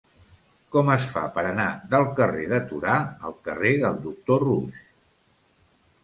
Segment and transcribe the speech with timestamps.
[0.75, 2.95] Com es fa per anar del carrer de Torà
[3.29, 4.81] al carrer del Doctor Roux?